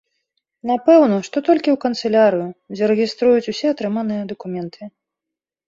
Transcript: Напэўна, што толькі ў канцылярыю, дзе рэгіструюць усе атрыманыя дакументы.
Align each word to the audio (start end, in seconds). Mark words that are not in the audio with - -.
Напэўна, 0.69 1.19
што 1.27 1.37
толькі 1.49 1.69
ў 1.73 1.77
канцылярыю, 1.85 2.49
дзе 2.77 2.83
рэгіструюць 2.95 3.49
усе 3.55 3.65
атрыманыя 3.77 4.23
дакументы. 4.35 4.93